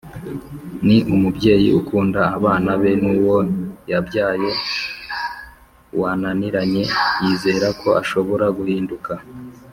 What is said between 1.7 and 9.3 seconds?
ukunda abana be nuwo yabyaye wananiranye yizerako ashobora guhinduka